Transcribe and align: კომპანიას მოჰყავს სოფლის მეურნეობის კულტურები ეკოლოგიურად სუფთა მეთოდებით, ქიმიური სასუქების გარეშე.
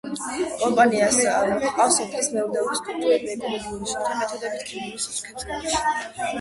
კომპანიას 0.61 1.19
მოჰყავს 1.49 1.99
სოფლის 1.99 2.31
მეურნეობის 2.33 2.83
კულტურები 2.89 3.31
ეკოლოგიურად 3.35 3.87
სუფთა 3.95 4.19
მეთოდებით, 4.25 4.67
ქიმიური 4.73 5.07
სასუქების 5.07 5.49
გარეშე. 5.55 5.89